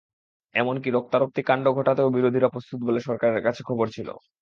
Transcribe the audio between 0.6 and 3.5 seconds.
এমনকি রক্তারক্তি কাণ্ড ঘটাতেও বিরোধীরা প্রস্তুত বলে সরকারের